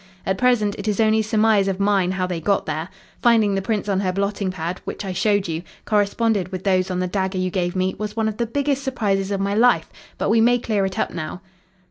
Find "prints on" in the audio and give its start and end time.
3.61-3.99